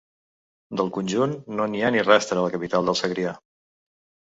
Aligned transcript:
Del 0.79 0.89
conjunt, 0.95 1.35
no 1.59 1.69
n’hi 1.75 1.85
ha 1.89 1.93
ni 1.97 2.03
rastre 2.09 2.39
a 2.41 2.47
la 2.47 2.51
capital 2.57 2.91
del 2.91 3.01
Segrià. 3.05 3.37